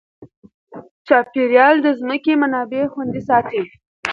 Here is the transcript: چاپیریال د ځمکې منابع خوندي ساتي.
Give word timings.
چاپیریال 1.07 1.75
د 1.81 1.87
ځمکې 1.99 2.33
منابع 2.41 2.81
خوندي 2.91 3.21
ساتي. 3.27 3.61